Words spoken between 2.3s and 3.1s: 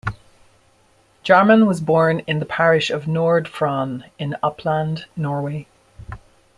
the parish of